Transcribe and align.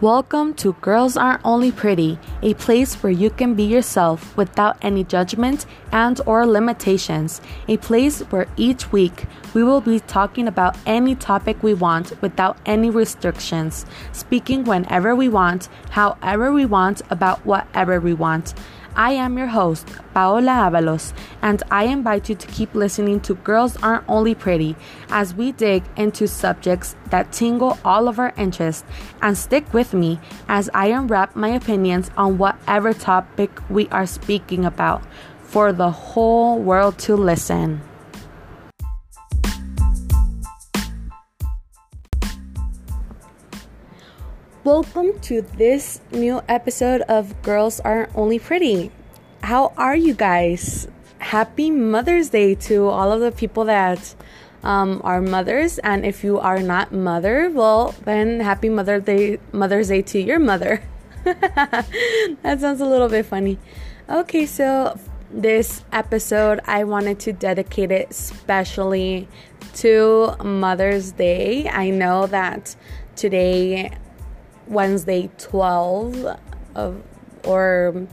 Welcome 0.00 0.54
to 0.54 0.72
Girls 0.80 1.18
Aren't 1.18 1.44
Only 1.44 1.70
Pretty, 1.70 2.18
a 2.40 2.54
place 2.54 2.94
where 3.02 3.12
you 3.12 3.28
can 3.28 3.52
be 3.54 3.64
yourself 3.64 4.34
without 4.34 4.78
any 4.80 5.04
judgment 5.04 5.66
and 5.92 6.18
or 6.24 6.46
limitations. 6.46 7.42
A 7.68 7.76
place 7.76 8.20
where 8.30 8.46
each 8.56 8.92
week 8.92 9.26
we 9.52 9.62
will 9.62 9.82
be 9.82 10.00
talking 10.00 10.48
about 10.48 10.78
any 10.86 11.14
topic 11.14 11.62
we 11.62 11.74
want 11.74 12.14
without 12.22 12.56
any 12.64 12.88
restrictions, 12.88 13.84
speaking 14.12 14.64
whenever 14.64 15.14
we 15.14 15.28
want, 15.28 15.68
however 15.90 16.50
we 16.50 16.64
want, 16.64 17.02
about 17.10 17.44
whatever 17.44 18.00
we 18.00 18.14
want. 18.14 18.54
I 18.96 19.12
am 19.12 19.38
your 19.38 19.46
host, 19.48 19.86
Paola 20.14 20.70
Avalos, 20.70 21.12
and 21.42 21.62
I 21.70 21.84
invite 21.84 22.28
you 22.28 22.34
to 22.34 22.46
keep 22.46 22.74
listening 22.74 23.20
to 23.20 23.34
Girls 23.34 23.76
Aren't 23.82 24.04
Only 24.08 24.34
Pretty 24.34 24.76
as 25.08 25.34
we 25.34 25.52
dig 25.52 25.84
into 25.96 26.26
subjects 26.26 26.96
that 27.10 27.32
tingle 27.32 27.78
all 27.84 28.08
of 28.08 28.18
our 28.18 28.32
interests. 28.36 28.84
And 29.22 29.36
stick 29.38 29.72
with 29.72 29.94
me 29.94 30.18
as 30.48 30.68
I 30.74 30.86
unwrap 30.86 31.36
my 31.36 31.48
opinions 31.48 32.10
on 32.16 32.38
whatever 32.38 32.92
topic 32.92 33.50
we 33.68 33.88
are 33.88 34.06
speaking 34.06 34.64
about 34.64 35.02
for 35.42 35.72
the 35.72 35.90
whole 35.90 36.58
world 36.58 36.98
to 36.98 37.16
listen. 37.16 37.82
Welcome 44.62 45.18
to 45.20 45.40
this 45.40 46.02
new 46.12 46.42
episode 46.46 47.00
of 47.08 47.40
Girls 47.40 47.80
Aren't 47.80 48.14
Only 48.14 48.38
Pretty. 48.38 48.90
How 49.42 49.72
are 49.78 49.96
you 49.96 50.12
guys? 50.12 50.86
Happy 51.18 51.70
Mother's 51.70 52.28
Day 52.28 52.56
to 52.56 52.86
all 52.88 53.10
of 53.10 53.22
the 53.22 53.32
people 53.32 53.64
that 53.64 54.14
um, 54.62 55.00
are 55.02 55.22
mothers, 55.22 55.78
and 55.78 56.04
if 56.04 56.22
you 56.22 56.38
are 56.38 56.60
not 56.60 56.92
mother, 56.92 57.48
well, 57.48 57.94
then 58.04 58.40
happy 58.40 58.68
Mother 58.68 59.00
Day, 59.00 59.38
Mother's 59.50 59.88
Day 59.88 60.02
to 60.02 60.20
your 60.20 60.38
mother. 60.38 60.82
that 61.24 62.58
sounds 62.60 62.82
a 62.82 62.86
little 62.86 63.08
bit 63.08 63.24
funny. 63.24 63.58
Okay, 64.10 64.44
so 64.44 64.98
this 65.30 65.84
episode 65.90 66.60
I 66.66 66.84
wanted 66.84 67.18
to 67.20 67.32
dedicate 67.32 67.90
it 67.90 68.12
specially 68.12 69.26
to 69.76 70.36
Mother's 70.44 71.12
Day. 71.12 71.66
I 71.66 71.88
know 71.88 72.26
that 72.26 72.76
today 73.16 73.96
Wednesday 74.70 75.28
12 75.36 76.38
of 76.76 77.02
or 77.44 78.06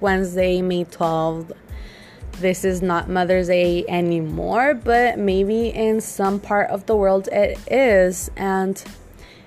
Wednesday 0.00 0.62
May 0.62 0.84
12th. 0.84 1.52
This 2.32 2.64
is 2.64 2.82
not 2.82 3.08
Mother's 3.08 3.48
Day 3.48 3.84
anymore, 3.88 4.74
but 4.74 5.18
maybe 5.18 5.68
in 5.68 6.00
some 6.00 6.40
part 6.40 6.70
of 6.70 6.86
the 6.86 6.96
world 6.96 7.28
it 7.28 7.58
is 7.70 8.30
and 8.36 8.82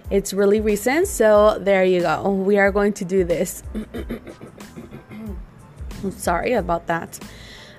it's 0.10 0.34
really 0.34 0.60
recent, 0.60 1.08
so 1.08 1.58
there 1.58 1.86
you 1.86 2.02
go. 2.02 2.30
We 2.30 2.58
are 2.58 2.72
going 2.72 2.94
to 2.94 3.06
do 3.06 3.24
this. 3.24 3.64
sorry 6.18 6.54
about 6.54 6.88
that. 6.88 7.18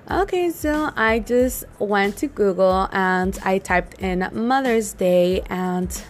Okay, 0.09 0.49
so 0.49 0.91
I 0.95 1.19
just 1.19 1.63
went 1.79 2.17
to 2.17 2.27
Google 2.27 2.89
and 2.91 3.37
I 3.43 3.59
typed 3.59 4.01
in 4.01 4.27
Mother's 4.33 4.93
Day 4.93 5.41
and 5.49 6.03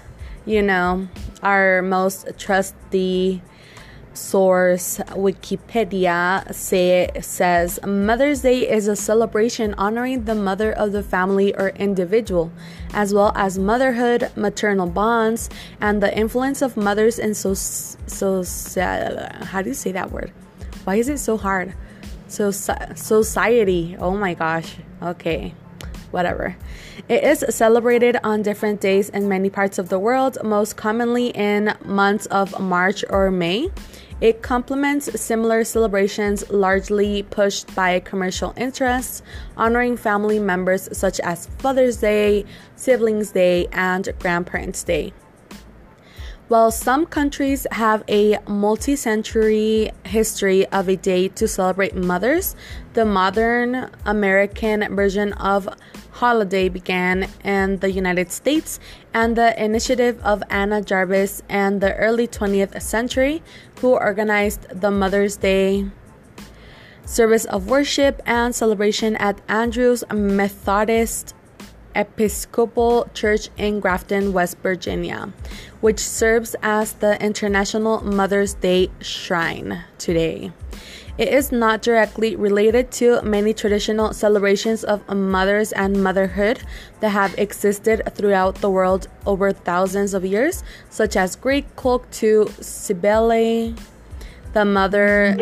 you 0.45 0.61
know, 0.61 1.07
our 1.43 1.81
most 1.81 2.27
trusty 2.37 3.41
source. 4.13 4.97
Wikipedia 5.09 6.51
say, 6.53 7.09
says 7.21 7.79
mother's 7.85 8.41
day 8.41 8.69
is 8.69 8.87
a 8.87 8.95
celebration 8.95 9.73
honoring 9.75 10.25
the 10.25 10.35
mother 10.35 10.71
of 10.71 10.91
the 10.91 11.03
family 11.03 11.55
or 11.55 11.69
individual 11.69 12.51
as 12.93 13.13
well 13.13 13.31
as 13.35 13.57
motherhood 13.57 14.31
maternal 14.35 14.87
bonds 14.87 15.49
and 15.81 16.01
the 16.01 16.15
influence 16.15 16.61
of 16.61 16.77
mothers 16.77 17.17
in 17.19 17.33
so, 17.33 17.53
so 17.53 18.43
how 19.41 19.61
do 19.61 19.69
you 19.69 19.75
say 19.75 19.91
that 19.91 20.11
word? 20.11 20.31
Why 20.83 20.95
is 20.95 21.09
it 21.09 21.17
so 21.17 21.37
hard? 21.37 21.73
So 22.27 22.51
society. 22.51 23.95
Oh 23.99 24.17
my 24.17 24.33
gosh. 24.33 24.75
Okay 25.01 25.53
whatever. 26.13 26.55
It 27.09 27.23
is 27.23 27.43
celebrated 27.49 28.17
on 28.23 28.43
different 28.43 28.79
days 28.79 29.09
in 29.09 29.27
many 29.27 29.49
parts 29.49 29.77
of 29.77 29.89
the 29.89 29.99
world, 29.99 30.37
most 30.43 30.77
commonly 30.77 31.27
in 31.29 31.73
months 31.83 32.27
of 32.27 32.57
March 32.59 33.03
or 33.09 33.31
May. 33.31 33.69
It 34.21 34.41
complements 34.41 35.19
similar 35.19 35.65
celebrations 35.65 36.49
largely 36.49 37.23
pushed 37.23 37.75
by 37.75 37.99
commercial 37.99 38.53
interests, 38.55 39.21
honoring 39.57 39.97
family 39.97 40.39
members 40.39 40.87
such 40.97 41.19
as 41.19 41.47
Father's 41.57 41.97
Day, 41.97 42.45
Siblings 42.75 43.31
Day, 43.31 43.67
and 43.73 44.07
Grandparents' 44.19 44.83
Day. 44.83 45.11
While 46.47 46.71
some 46.71 47.05
countries 47.05 47.65
have 47.71 48.03
a 48.07 48.37
multi 48.47 48.95
century 48.95 49.91
history 50.05 50.67
of 50.67 50.87
a 50.87 50.95
day 50.95 51.29
to 51.29 51.47
celebrate 51.47 51.95
mothers, 51.95 52.55
the 52.93 53.05
modern 53.05 53.89
American 54.05 54.95
version 54.95 55.33
of 55.33 55.67
holiday 56.13 56.69
began 56.69 57.27
in 57.43 57.79
the 57.79 57.91
United 57.91 58.31
States 58.31 58.79
and 59.13 59.35
the 59.35 59.61
initiative 59.61 60.19
of 60.23 60.43
Anna 60.49 60.81
Jarvis 60.81 61.41
and 61.49 61.81
the 61.81 61.93
early 61.95 62.27
20th 62.27 62.81
century, 62.81 63.41
who 63.79 63.93
organized 63.93 64.67
the 64.69 64.91
Mother's 64.91 65.37
Day 65.37 65.85
service 67.05 67.45
of 67.45 67.69
worship 67.69 68.21
and 68.25 68.55
celebration 68.55 69.15
at 69.17 69.41
Andrews 69.49 70.03
Methodist 70.13 71.35
Episcopal 71.95 73.09
Church 73.13 73.49
in 73.57 73.79
Grafton, 73.79 74.33
West 74.33 74.57
Virginia, 74.63 75.31
which 75.81 75.99
serves 75.99 76.55
as 76.61 76.93
the 76.93 77.21
International 77.23 78.01
Mother's 78.01 78.53
Day 78.55 78.89
Shrine 79.01 79.83
today. 79.97 80.51
It 81.15 81.27
is 81.27 81.51
not 81.51 81.83
directly 81.83 82.35
related 82.35 82.89
to 82.93 83.21
many 83.21 83.53
traditional 83.53 84.13
celebrations 84.13 84.83
of 84.83 85.07
mothers 85.07 85.71
and 85.71 86.03
motherhood 86.03 86.63
that 87.01 87.09
have 87.09 87.37
existed 87.37 88.01
throughout 88.15 88.55
the 88.61 88.69
world 88.69 89.07
over 89.23 89.51
thousands 89.53 90.15
of 90.15 90.25
years, 90.25 90.63
such 90.89 91.15
as 91.15 91.35
Greek 91.35 91.75
cult 91.75 92.11
to 92.13 92.47
Cybele, 92.59 93.75
the 94.53 94.65
mother 94.65 95.37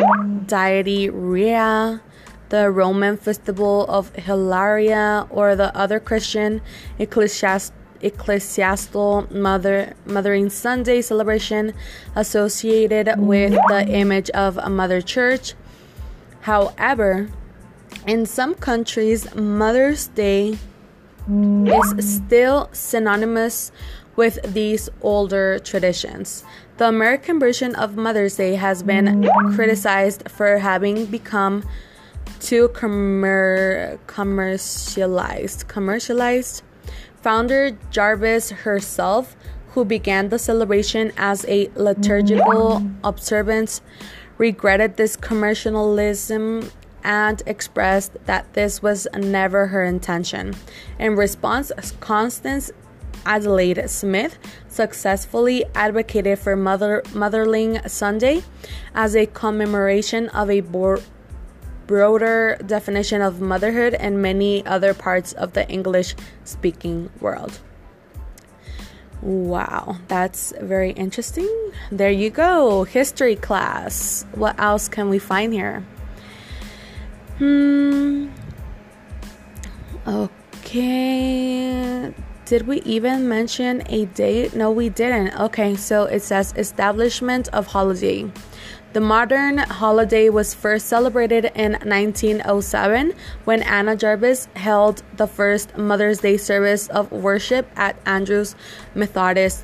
deity 0.46 1.10
Rhea, 1.10 2.02
the 2.50 2.70
Roman 2.70 3.16
festival 3.16 3.86
of 3.88 4.14
Hilaria, 4.16 5.26
or 5.30 5.56
the 5.56 5.74
other 5.76 6.02
Christian 6.02 6.60
ecclesiast- 7.00 7.72
ecclesiastical 8.02 9.28
mother 9.32 9.94
mothering 10.06 10.50
Sunday 10.50 11.02
celebration 11.02 11.74
associated 12.14 13.08
with 13.18 13.54
the 13.70 13.88
image 13.88 14.30
of 14.32 14.58
a 14.58 14.70
mother 14.70 15.00
church 15.00 15.54
However, 16.42 17.30
in 18.08 18.26
some 18.26 18.56
countries, 18.56 19.34
Mother's 19.36 20.08
Day 20.08 20.58
is 21.30 22.16
still 22.16 22.70
synonymous 22.72 23.72
with 24.16 24.40
these 24.54 24.90
older 25.02 25.60
traditions. 25.60 26.44
The 26.78 26.88
American 26.88 27.40
version 27.40 27.76
of 27.76 27.96
Mother's 27.96 28.36
Day 28.36 28.56
has 28.56 28.84
been 28.84 29.30
criticized 29.56 30.30
for 30.30 30.58
having 30.58 31.06
become 31.06 31.64
too 32.40 32.70
commer- 32.70 34.00
commercialized. 34.08 35.68
Commercialized. 35.68 36.64
Founder 37.22 37.78
Jarvis 37.92 38.50
herself, 38.50 39.36
who 39.70 39.86
began 39.86 40.30
the 40.30 40.40
celebration 40.40 41.12
as 41.18 41.46
a 41.48 41.70
liturgical 41.76 42.84
observance, 43.04 43.82
regretted 44.42 44.98
this 44.98 45.16
commercialism 45.16 46.68
and 47.04 47.44
expressed 47.46 48.14
that 48.26 48.52
this 48.54 48.82
was 48.82 49.08
never 49.16 49.68
her 49.68 49.84
intention. 49.84 50.56
In 50.98 51.16
response, 51.16 51.72
Constance 52.00 52.72
Adelaide 53.24 53.88
Smith 53.88 54.40
successfully 54.68 55.64
advocated 55.76 56.40
for 56.40 56.56
Mother 56.56 57.04
Motherling 57.14 57.88
Sunday 57.88 58.42
as 58.96 59.16
a 59.16 59.28
commemoration 59.28 60.28
of 60.30 60.50
a 60.50 60.62
bo- 60.62 61.04
broader 61.86 62.58
definition 62.66 63.22
of 63.22 63.42
motherhood 63.42 63.94
in 63.94 64.24
many 64.24 64.66
other 64.66 64.96
parts 64.96 65.34
of 65.34 65.54
the 65.54 65.70
English 65.70 66.16
speaking 66.46 67.12
world. 67.20 67.60
Wow, 69.22 69.98
that's 70.08 70.52
very 70.60 70.92
interesting. 70.92 71.50
There 71.92 72.10
you 72.10 72.32
go, 72.32 72.84
history 72.84 73.36
class. 73.36 74.26
What 74.34 74.60
else 74.60 74.88
can 74.88 75.10
we 75.10 75.20
find 75.20 75.54
here? 75.54 75.86
Hmm. 77.38 78.30
Okay. 80.08 82.12
Did 82.46 82.68
we 82.68 82.82
even 82.82 83.30
mention 83.30 83.84
a 83.86 84.06
date? 84.06 84.56
No, 84.56 84.72
we 84.72 84.90
didn't. 84.90 85.40
Okay, 85.40 85.76
so 85.76 86.06
it 86.06 86.22
says 86.22 86.54
establishment 86.58 87.48
of 87.54 87.68
holiday. 87.68 88.30
The 88.94 89.00
modern 89.00 89.58
holiday 89.58 90.28
was 90.28 90.54
first 90.54 90.88
celebrated 90.88 91.46
in 91.56 91.74
1907 91.74 93.14
when 93.46 93.64
Anna 93.64 93.96
Jarvis 93.96 94.50
held 94.58 95.02
the 95.16 95.28
first 95.28 95.78
Mother's 95.78 96.20
Day 96.20 96.36
service 96.36 96.90
of 96.90 97.10
worship 97.10 97.70
at 97.78 97.96
Andrews 98.06 98.54
Methodist 98.94 99.64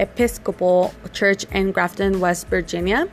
Episcopal 0.00 0.92
Church 1.12 1.44
in 1.52 1.70
Grafton, 1.70 2.18
West 2.18 2.48
Virginia. 2.48 3.08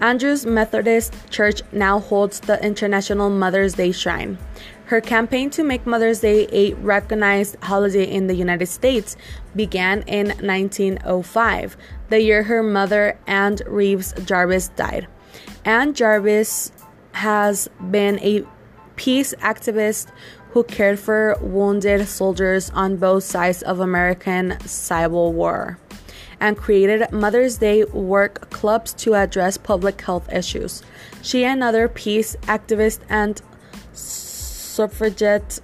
Andrews 0.00 0.46
Methodist 0.46 1.14
Church 1.28 1.60
now 1.72 1.98
holds 1.98 2.40
the 2.40 2.58
International 2.64 3.28
Mother's 3.28 3.74
Day 3.74 3.92
Shrine. 3.92 4.38
Her 4.86 5.00
campaign 5.00 5.50
to 5.50 5.62
make 5.62 5.86
Mother's 5.86 6.20
Day 6.20 6.46
a 6.52 6.74
recognized 6.74 7.56
holiday 7.62 8.04
in 8.04 8.26
the 8.26 8.34
United 8.34 8.66
States 8.66 9.16
began 9.54 10.02
in 10.02 10.28
1905, 10.28 11.76
the 12.12 12.20
year 12.20 12.42
her 12.42 12.62
mother, 12.62 13.18
Anne 13.26 13.56
Reeves 13.66 14.12
Jarvis, 14.26 14.68
died. 14.68 15.08
Anne 15.64 15.94
Jarvis 15.94 16.70
has 17.12 17.70
been 17.90 18.18
a 18.20 18.44
peace 18.96 19.32
activist 19.40 20.08
who 20.50 20.62
cared 20.62 20.98
for 20.98 21.38
wounded 21.40 22.06
soldiers 22.06 22.68
on 22.74 22.98
both 22.98 23.24
sides 23.24 23.62
of 23.62 23.80
American 23.80 24.60
Civil 24.60 25.32
War 25.32 25.78
and 26.38 26.54
created 26.54 27.10
Mother's 27.12 27.56
Day 27.56 27.84
work 27.84 28.50
clubs 28.50 28.92
to 28.94 29.14
address 29.14 29.56
public 29.56 29.98
health 30.02 30.30
issues. 30.30 30.82
She 31.22 31.46
and 31.46 31.62
other 31.62 31.88
peace 31.88 32.36
activists 32.42 33.00
and 33.08 33.40
suffragette 33.94 35.60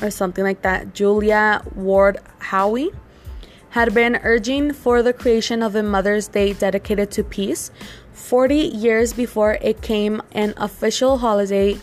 or 0.00 0.10
something 0.10 0.42
like 0.42 0.62
that, 0.62 0.94
Julia 0.94 1.60
Ward 1.74 2.16
Howe, 2.38 2.88
had 3.76 3.92
been 3.92 4.18
urging 4.22 4.72
for 4.72 5.02
the 5.02 5.12
creation 5.12 5.62
of 5.62 5.76
a 5.76 5.82
Mother's 5.82 6.28
Day 6.28 6.54
dedicated 6.54 7.10
to 7.10 7.22
peace. 7.22 7.70
40 8.14 8.56
years 8.56 9.12
before 9.12 9.58
it 9.60 9.82
came 9.82 10.22
an 10.32 10.54
official 10.56 11.18
holiday, 11.18 11.76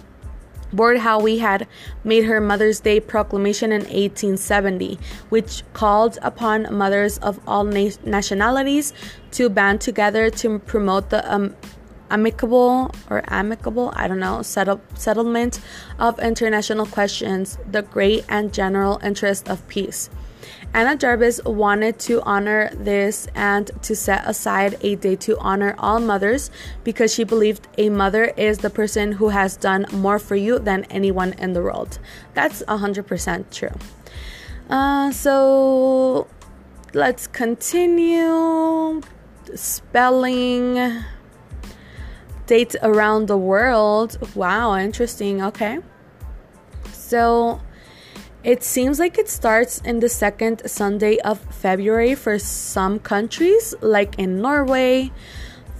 Ward 0.73 0.97
Howe 0.97 1.23
had 1.37 1.67
made 2.03 2.23
her 2.23 2.41
Mother's 2.41 2.79
Day 2.79 2.99
proclamation 2.99 3.71
in 3.71 3.81
1870, 3.81 4.97
which 5.29 5.61
called 5.73 6.17
upon 6.23 6.65
mothers 6.75 7.19
of 7.19 7.39
all 7.45 7.63
na- 7.63 7.91
nationalities 8.03 8.91
to 9.33 9.47
band 9.47 9.79
together 9.79 10.31
to 10.31 10.57
promote 10.57 11.11
the 11.11 11.21
um, 11.31 11.55
amicable 12.09 12.89
or 13.11 13.21
amicable, 13.27 13.93
I 13.95 14.07
don't 14.07 14.19
know, 14.19 14.41
settle, 14.41 14.81
settlement 14.95 15.59
of 15.99 16.17
international 16.17 16.87
questions, 16.87 17.59
the 17.69 17.83
great 17.83 18.25
and 18.29 18.51
general 18.51 18.99
interest 19.03 19.47
of 19.47 19.67
peace. 19.67 20.09
Anna 20.75 20.95
Jarvis 20.95 21.39
wanted 21.45 21.99
to 21.99 22.21
honor 22.23 22.69
this 22.73 23.27
and 23.35 23.69
to 23.83 23.95
set 23.95 24.23
aside 24.25 24.77
a 24.81 24.95
day 24.95 25.15
to 25.17 25.37
honor 25.37 25.75
all 25.77 25.99
mothers 25.99 26.49
because 26.83 27.13
she 27.13 27.23
believed 27.23 27.67
a 27.77 27.89
mother 27.89 28.25
is 28.37 28.57
the 28.57 28.71
person 28.71 29.11
who 29.11 29.29
has 29.29 29.55
done 29.55 29.85
more 29.91 30.17
for 30.17 30.35
you 30.35 30.57
than 30.57 30.85
anyone 30.85 31.33
in 31.33 31.53
the 31.53 31.61
world. 31.61 31.99
That's 32.33 32.63
100% 32.63 33.51
true. 33.51 33.69
Uh, 34.67 35.11
so 35.11 36.27
let's 36.93 37.27
continue 37.27 39.01
spelling 39.53 41.03
dates 42.47 42.75
around 42.81 43.27
the 43.27 43.37
world. 43.37 44.17
Wow, 44.35 44.75
interesting. 44.75 45.43
Okay. 45.43 45.79
So 46.91 47.61
it 48.43 48.63
seems 48.63 48.99
like 48.99 49.17
it 49.17 49.29
starts 49.29 49.79
in 49.81 49.99
the 49.99 50.09
second 50.09 50.61
Sunday 50.69 51.17
of 51.19 51.39
February 51.39 52.15
for 52.15 52.37
some 52.37 52.99
countries, 52.99 53.73
like 53.81 54.19
in 54.19 54.41
Norway, 54.41 55.11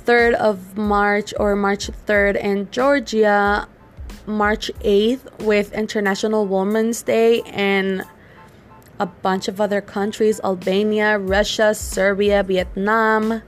3rd 0.06 0.34
of 0.36 0.78
March 0.78 1.34
or 1.40 1.56
March 1.56 1.90
3rd 2.08 2.36
in 2.42 2.72
Georgia, 2.72 3.68
March 4.26 4.72
8th 4.80 5.44
with 5.44 5.74
International 5.74 6.46
Women's 6.46 7.02
Day, 7.02 7.42
and 7.42 8.04
a 9.00 9.06
bunch 9.06 9.48
of 9.48 9.60
other 9.60 9.82
countries 9.82 10.40
Albania, 10.44 11.20
Russia, 11.20 11.74
Serbia, 11.76 12.44
Vietnam. 12.44 13.42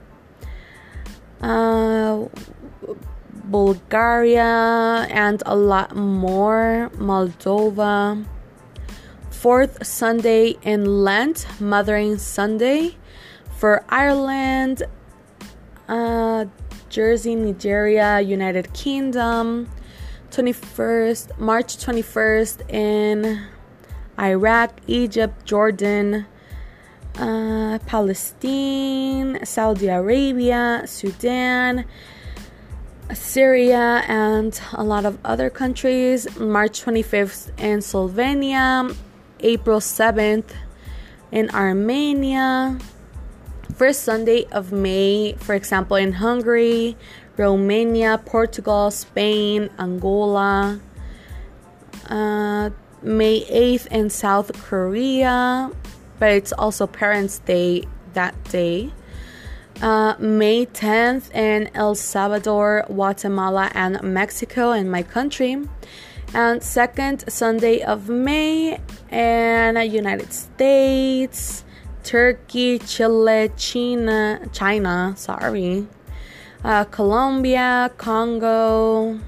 Uh, 1.40 2.26
Bulgaria, 3.44 5.06
and 5.08 5.42
a 5.46 5.54
lot 5.54 5.94
more. 5.94 6.90
Moldova. 6.96 8.26
Fourth 9.36 9.86
Sunday 9.86 10.56
in 10.62 11.04
Lent, 11.04 11.46
Mothering 11.60 12.16
Sunday. 12.16 12.96
For 13.58 13.84
Ireland, 13.88 14.82
uh, 15.88 16.46
Jersey, 16.88 17.34
Nigeria, 17.34 18.20
United 18.20 18.72
Kingdom. 18.72 19.68
21st, 20.30 21.38
March 21.38 21.76
21st 21.76 22.70
in 22.70 23.46
Iraq, 24.18 24.80
Egypt, 24.86 25.44
Jordan, 25.44 26.26
uh, 27.18 27.78
Palestine, 27.86 29.44
Saudi 29.44 29.88
Arabia, 29.88 30.82
Sudan, 30.86 31.84
Syria, 33.12 34.02
and 34.08 34.60
a 34.72 34.82
lot 34.82 35.04
of 35.04 35.18
other 35.24 35.48
countries. 35.50 36.26
March 36.38 36.82
25th 36.82 37.50
in 37.58 37.78
Slovenia, 37.78 38.96
April 39.40 39.80
7th 39.80 40.52
in 41.32 41.50
Armenia, 41.50 42.78
first 43.74 44.02
Sunday 44.02 44.46
of 44.52 44.72
May, 44.72 45.34
for 45.38 45.54
example, 45.54 45.96
in 45.96 46.12
Hungary, 46.12 46.96
Romania, 47.36 48.18
Portugal, 48.24 48.90
Spain, 48.90 49.70
Angola. 49.78 50.80
Uh, 52.08 52.70
May 53.02 53.44
8th 53.44 53.86
in 53.88 54.10
South 54.10 54.52
Korea, 54.64 55.70
but 56.18 56.32
it's 56.32 56.52
also 56.52 56.86
Parents' 56.86 57.38
Day 57.38 57.84
that 58.14 58.34
day. 58.44 58.90
Uh, 59.80 60.14
May 60.18 60.66
10th 60.66 61.32
in 61.34 61.70
El 61.74 61.94
Salvador, 61.94 62.84
Guatemala, 62.88 63.70
and 63.74 64.02
Mexico 64.02 64.72
in 64.72 64.90
my 64.90 65.02
country. 65.02 65.68
And 66.34 66.62
second 66.62 67.24
Sunday 67.32 67.82
of 67.82 68.08
May 68.08 68.78
in 69.10 69.76
United 69.76 70.32
States, 70.32 71.64
Turkey, 72.02 72.78
Chile, 72.78 73.50
China, 73.56 74.40
China, 74.52 75.14
sorry, 75.16 75.86
uh, 76.64 76.84
Colombia, 76.84 77.90
Congo, 77.96 79.18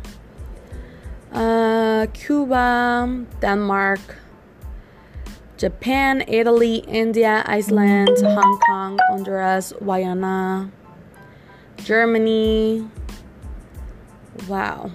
uh, 1.33 2.07
Cuba, 2.13 3.27
Denmark, 3.41 4.01
Japan, 5.57 6.23
Italy, 6.29 6.77
India, 6.87 7.43
Iceland, 7.47 8.17
Hong 8.23 8.59
Kong, 8.67 8.99
Honduras, 9.11 9.73
Guyana, 9.85 10.71
Germany. 11.79 12.89
Wow, 14.47 14.93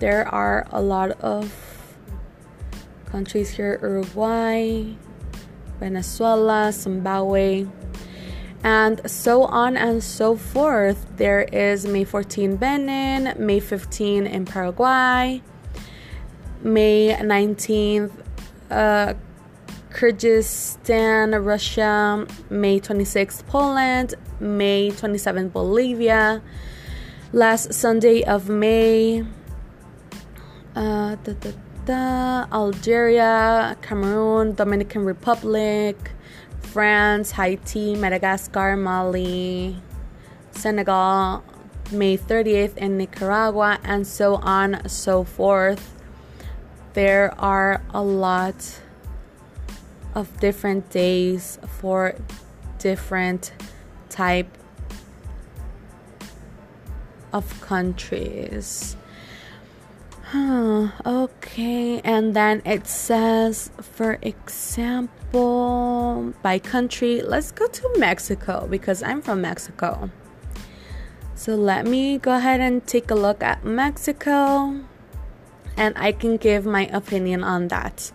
there 0.00 0.26
are 0.26 0.66
a 0.70 0.80
lot 0.80 1.12
of 1.20 1.54
countries 3.06 3.50
here 3.50 3.78
Uruguay, 3.82 4.94
Venezuela, 5.78 6.72
Zimbabwe, 6.72 7.66
and 8.64 9.00
so 9.08 9.44
on 9.44 9.76
and 9.76 10.02
so 10.02 10.36
forth. 10.36 11.06
There 11.16 11.42
is 11.42 11.86
May 11.86 12.04
14 12.04 12.56
Benin, 12.56 13.34
May 13.38 13.60
15 13.60 14.26
in 14.26 14.44
Paraguay, 14.44 15.42
May 16.62 17.14
19th. 17.14 18.12
Uh, 18.70 19.14
Kyrgyzstan, 19.90 21.44
Russia, 21.44 22.24
May 22.48 22.78
26th, 22.78 23.44
Poland, 23.46 24.14
May 24.38 24.90
27th, 24.92 25.52
Bolivia, 25.52 26.40
last 27.32 27.74
Sunday 27.74 28.22
of 28.22 28.48
May, 28.48 29.24
uh, 30.76 31.16
da, 31.16 31.32
da, 31.32 31.50
da, 31.84 32.46
Algeria, 32.52 33.76
Cameroon, 33.82 34.54
Dominican 34.54 35.04
Republic, 35.04 35.96
France, 36.60 37.32
Haiti, 37.32 37.96
Madagascar, 37.96 38.76
Mali, 38.76 39.76
Senegal, 40.52 41.42
May 41.90 42.16
30th 42.16 42.76
in 42.76 42.96
Nicaragua, 42.96 43.78
and 43.82 44.06
so 44.06 44.36
on 44.36 44.88
so 44.88 45.24
forth. 45.24 45.94
There 46.92 47.34
are 47.38 47.82
a 47.90 48.02
lot 48.02 48.80
of 50.14 50.38
different 50.40 50.90
days 50.90 51.58
for 51.66 52.14
different 52.78 53.52
type 54.08 54.56
of 57.32 57.60
countries. 57.60 58.96
Huh, 60.30 60.90
okay, 61.04 62.00
and 62.04 62.34
then 62.34 62.62
it 62.64 62.86
says, 62.86 63.72
for 63.82 64.16
example, 64.22 66.32
by 66.40 66.60
country, 66.60 67.20
let's 67.20 67.50
go 67.50 67.66
to 67.66 67.90
Mexico 67.98 68.68
because 68.70 69.02
I'm 69.02 69.22
from 69.22 69.40
Mexico. 69.40 70.08
So 71.34 71.56
let 71.56 71.84
me 71.84 72.18
go 72.18 72.36
ahead 72.36 72.60
and 72.60 72.86
take 72.86 73.10
a 73.10 73.16
look 73.16 73.42
at 73.42 73.64
Mexico 73.64 74.78
and 75.76 75.98
I 75.98 76.12
can 76.12 76.36
give 76.36 76.64
my 76.64 76.86
opinion 76.92 77.42
on 77.42 77.66
that. 77.66 78.12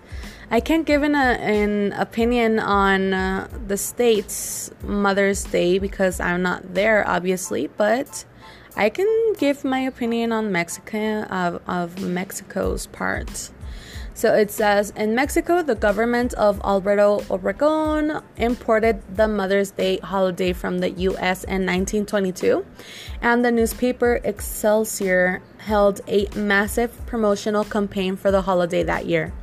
I 0.50 0.62
can't 0.62 0.86
give 0.86 1.03
an, 1.03 1.15
uh, 1.15 1.36
an 1.41 1.91
opinion 2.00 2.60
on 2.60 3.13
uh, 3.13 3.50
the 3.67 3.75
state's 3.75 4.72
Mother's 4.81 5.43
Day 5.43 5.79
because 5.79 6.22
I'm 6.22 6.41
not 6.41 6.75
there, 6.75 7.05
obviously, 7.05 7.67
but 7.75 8.24
I 8.77 8.89
can 8.89 9.34
give 9.38 9.63
my 9.63 9.79
opinion 9.79 10.34
on 10.34 10.51
Mexico 10.51 11.24
of, 11.24 11.62
of 11.67 12.01
Mexico's 12.01 12.88
part. 12.88 13.51
So 14.13 14.34
it 14.34 14.50
says 14.50 14.91
in 14.96 15.13
Mexico, 15.13 15.62
the 15.62 15.75
government 15.75 16.34
of 16.36 16.62
Alberto 16.63 17.20
Obregón 17.29 18.24
imported 18.38 19.01
the 19.13 19.27
Mother's 19.27 19.72
Day 19.72 19.98
holiday 19.98 20.53
from 20.53 20.79
the 20.79 20.89
US 20.89 21.44
in 21.44 21.65
1922, 21.65 22.65
and 23.22 23.44
the 23.44 23.51
newspaper 23.51 24.22
Excelsior 24.24 25.41
held 25.58 26.00
a 26.08 26.29
massive 26.36 27.05
promotional 27.05 27.65
campaign 27.65 28.15
for 28.15 28.32
the 28.32 28.41
holiday 28.41 28.84
that 28.84 29.05
year. 29.05 29.34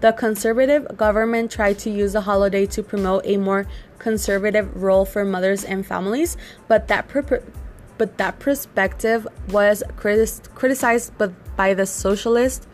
The 0.00 0.12
conservative 0.12 0.96
government 0.96 1.50
tried 1.50 1.78
to 1.80 1.90
use 1.90 2.12
the 2.12 2.22
holiday 2.22 2.66
to 2.66 2.82
promote 2.82 3.26
a 3.26 3.36
more 3.38 3.66
conservative 3.98 4.82
role 4.82 5.06
for 5.06 5.24
mothers 5.24 5.64
and 5.64 5.86
families, 5.86 6.36
but 6.68 6.88
that 6.88 7.08
but 7.98 8.16
that 8.18 8.38
perspective 8.38 9.26
was 9.50 9.82
critis- 9.96 10.42
criticized 10.54 11.12
by 11.56 11.74
the 11.74 11.84
socialists 11.84 12.66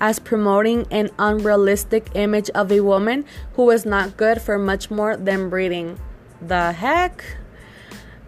as 0.00 0.18
promoting 0.18 0.86
an 0.90 1.10
unrealistic 1.18 2.10
image 2.14 2.50
of 2.50 2.70
a 2.70 2.80
woman 2.80 3.24
who 3.54 3.64
was 3.64 3.86
not 3.86 4.16
good 4.16 4.40
for 4.42 4.58
much 4.58 4.90
more 4.90 5.16
than 5.16 5.48
breeding. 5.48 5.98
The 6.42 6.72
heck? 6.72 7.24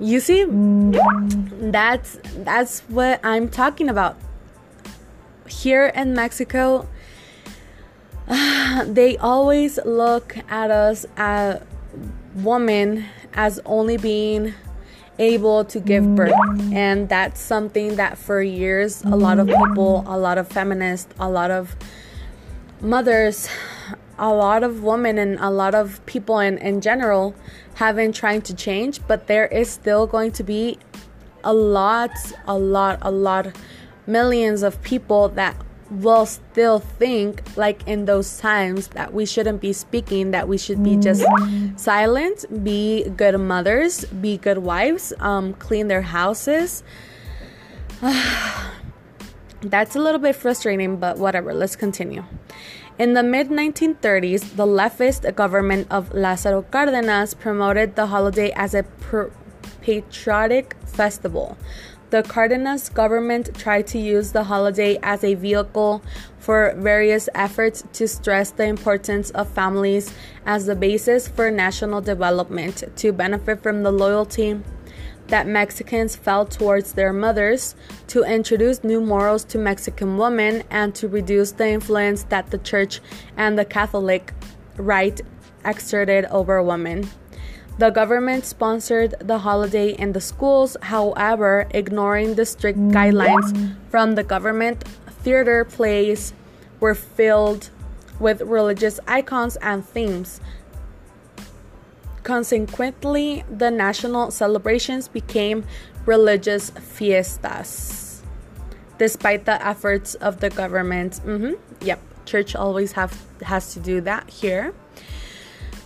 You 0.00 0.21
see, 0.21 0.47
that's 0.49 2.18
that's 2.38 2.80
what 2.83 3.21
I'm 3.25 3.49
talking 3.49 3.88
about. 3.88 4.16
Here 5.49 5.87
in 5.87 6.14
Mexico, 6.14 6.88
they 8.87 9.16
always 9.18 9.78
look 9.85 10.37
at 10.49 10.71
us 10.71 11.04
as 11.16 11.62
women 12.37 13.04
as 13.35 13.61
only 13.64 13.97
being 13.97 14.54
able 15.19 15.65
to 15.65 15.81
give 15.81 16.15
birth. 16.15 16.33
And 16.73 17.09
that's 17.09 17.41
something 17.41 17.97
that 17.97 18.19
for 18.19 18.43
years, 18.43 19.03
a 19.05 19.17
lot 19.17 19.39
of 19.39 19.47
people, 19.47 20.05
a 20.07 20.19
lot 20.19 20.39
of 20.39 20.49
feminists, 20.49 21.13
a 21.19 21.29
lot 21.29 21.51
of 21.51 21.77
mothers, 22.81 23.49
a 24.19 24.33
lot 24.33 24.63
of 24.63 24.83
women, 24.83 25.19
and 25.19 25.39
a 25.41 25.51
lot 25.51 25.75
of 25.75 26.05
people 26.07 26.39
in, 26.39 26.59
in 26.59 26.81
general 26.81 27.35
have 27.75 27.97
been 27.97 28.13
trying 28.13 28.43
to 28.43 28.55
change. 28.55 29.01
But 29.07 29.27
there 29.27 29.47
is 29.47 29.71
still 29.71 30.07
going 30.07 30.33
to 30.33 30.43
be 30.43 30.79
a 31.45 31.53
lot, 31.53 32.11
a 32.47 32.59
lot, 32.59 32.99
a 33.03 33.11
lot, 33.11 33.57
millions 34.07 34.63
of 34.63 34.81
people 34.83 35.29
that 35.31 35.55
will 35.90 36.26
still 36.26 36.78
think 36.78 37.42
like 37.57 37.87
in 37.87 38.04
those 38.04 38.38
times 38.38 38.88
that 38.88 39.14
we 39.14 39.25
shouldn't 39.25 39.61
be 39.61 39.73
speaking 39.73 40.33
that 40.33 40.47
we 40.47 40.59
should 40.59 40.83
be 40.83 40.97
just 40.97 41.25
silent 41.76 42.45
be 42.62 43.09
good 43.11 43.38
mothers 43.40 44.04
be 44.07 44.37
good 44.37 44.59
wives 44.59 45.12
um, 45.21 45.54
clean 45.54 45.88
their 45.88 46.02
houses 46.02 46.83
that's 49.62 49.97
a 49.97 49.99
little 49.99 50.21
bit 50.21 50.37
frustrating 50.37 50.97
but 50.97 51.16
whatever 51.16 51.54
let's 51.54 51.76
continue 51.76 52.23
in 52.99 53.14
the 53.14 53.23
mid 53.23 53.49
1930s, 53.49 54.57
the 54.57 54.66
leftist 54.66 55.33
government 55.37 55.87
of 55.88 56.11
Lázaro 56.11 56.64
Cárdenas 56.64 57.38
promoted 57.38 57.95
the 57.95 58.07
holiday 58.09 58.50
as 58.57 58.75
a 58.75 58.85
patriotic 59.83 60.75
festival. 60.85 61.57
The 62.11 62.23
Cardenas 62.23 62.88
government 62.88 63.55
tried 63.59 63.87
to 63.88 63.99
use 63.99 64.33
the 64.33 64.45
holiday 64.45 64.99
as 65.03 65.23
a 65.23 65.35
vehicle 65.35 66.03
for 66.38 66.75
various 66.79 67.29
efforts 67.35 67.85
to 67.93 68.09
stress 68.09 68.50
the 68.50 68.65
importance 68.65 69.29
of 69.31 69.47
families 69.49 70.15
as 70.47 70.65
the 70.65 70.75
basis 70.75 71.29
for 71.29 71.50
national 71.50 72.00
development 72.00 72.85
to 72.97 73.12
benefit 73.12 73.62
from 73.62 73.83
the 73.83 73.93
loyalty 73.93 74.59
that 75.27 75.47
Mexicans 75.47 76.17
felt 76.17 76.50
towards 76.50 76.95
their 76.95 77.12
mothers, 77.12 77.75
to 78.07 78.25
introduce 78.25 78.83
new 78.83 79.03
morals 79.03 79.45
to 79.45 79.59
Mexican 79.59 80.17
women, 80.17 80.62
and 80.71 80.95
to 80.95 81.07
reduce 81.07 81.53
the 81.53 81.69
influence 81.69 82.23
that 82.25 82.50
the 82.50 82.57
church 82.57 83.00
and 83.37 83.59
the 83.59 83.65
Catholic 83.67 84.33
right 84.79 85.21
exerted 85.67 86.25
over 86.27 86.62
women. 86.62 87.07
The 87.79 87.91
government 87.91 88.45
sponsored 88.45 89.15
the 89.21 89.39
holiday 89.39 89.91
in 89.91 90.13
the 90.13 90.21
schools, 90.21 90.77
however, 90.83 91.69
ignoring 91.71 92.35
the 92.35 92.45
strict 92.45 92.79
guidelines 92.79 93.77
from 93.89 94.17
the 94.17 94.25
government. 94.25 94.83
Theater 95.23 95.65
plays 95.65 96.33
were 96.81 96.97
filled 96.97 97.71
with 98.19 98.41
religious 98.43 98.99
icons 99.07 99.55
and 99.63 99.87
themes. 99.87 100.41
Consequently, 102.25 103.45
the 103.49 103.71
national 103.71 104.33
celebrations 104.33 105.07
became 105.07 105.65
religious 106.05 106.71
fiestas. 106.71 108.23
Despite 108.99 109.45
the 109.45 109.65
efforts 109.65 110.17
of 110.17 110.41
the 110.41 110.51
government, 110.51 111.21
mm-hmm, 111.25 111.55
yep, 111.81 112.01
church 112.27 112.57
always 112.57 112.93
have 112.93 113.15
has 113.43 113.73
to 113.75 113.81
do 113.81 114.01
that 114.01 114.29
here. 114.29 114.75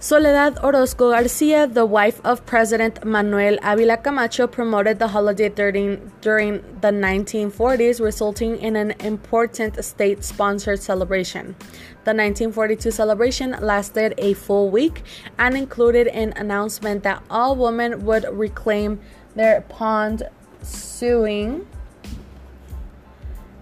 Soledad 0.02 0.58
Orozco 0.64 1.12
Garcia, 1.12 1.68
the 1.68 1.86
wife 1.86 2.20
of 2.24 2.44
President 2.44 3.04
Manuel 3.04 3.56
Avila 3.62 3.96
Camacho, 3.96 4.48
promoted 4.48 4.98
the 4.98 5.06
holiday 5.06 5.48
during, 5.48 6.10
during 6.20 6.60
the 6.80 6.88
1940s, 6.88 8.02
resulting 8.02 8.56
in 8.56 8.74
an 8.74 8.94
important 8.98 9.84
state 9.84 10.24
sponsored 10.24 10.82
celebration. 10.82 11.54
The 12.02 12.10
1942 12.18 12.90
celebration 12.90 13.52
lasted 13.60 14.14
a 14.18 14.34
full 14.34 14.70
week 14.70 15.04
and 15.38 15.56
included 15.56 16.08
an 16.08 16.32
announcement 16.34 17.04
that 17.04 17.22
all 17.30 17.54
women 17.54 18.04
would 18.04 18.26
reclaim 18.32 18.98
their 19.36 19.60
pawned 19.60 20.24
sewing. 20.62 21.64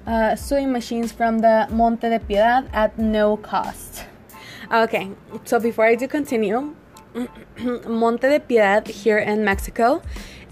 Uh, 0.07 0.35
sewing 0.37 0.73
machines 0.73 1.13
from 1.13 1.41
the 1.41 1.69
Monte 1.71 2.09
de 2.09 2.19
Piedad 2.19 2.71
at 2.73 2.99
no 2.99 3.37
cost. 3.37 4.07
Okay, 4.73 5.11
so 5.47 5.59
before 5.59 5.85
I 5.85 5.97
do 5.97 6.07
continue, 6.07 6.77
Monte 7.89 8.29
de 8.29 8.39
Piedad 8.39 8.87
here 8.87 9.19
in 9.19 9.45
Mexico 9.45 10.01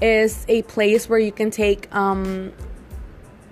is 0.03 0.45
a 0.49 0.63
place 0.63 1.09
where 1.09 1.21
you 1.21 1.31
can 1.31 1.53
take 1.53 1.87
um, 1.95 2.53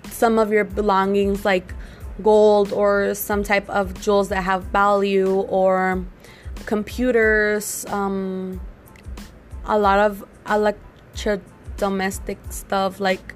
some 0.09 0.37
of 0.37 0.51
your 0.51 0.65
belongings 0.65 1.45
like 1.45 1.73
gold 2.21 2.73
or 2.73 3.13
some 3.13 3.43
type 3.43 3.69
of 3.69 3.93
jewels 4.01 4.27
that 4.27 4.43
have 4.43 4.65
value 4.65 5.39
or 5.47 6.05
computers, 6.65 7.85
um, 7.87 8.59
a 9.63 9.79
lot 9.79 9.99
of 9.99 10.25
electrodomestic 10.47 12.39
stuff 12.51 12.99
like 12.99 13.35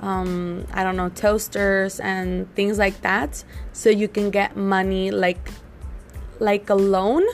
um, 0.00 0.66
I 0.72 0.84
don't 0.84 0.96
know, 0.96 1.08
toasters 1.08 1.98
and 1.98 2.46
things 2.54 2.78
like 2.78 3.00
that. 3.00 3.42
So 3.72 3.90
you 3.90 4.06
can 4.06 4.30
get 4.30 4.56
money 4.56 5.10
like 5.10 5.50
like 6.40 6.70
a 6.70 6.74
loan 6.74 7.24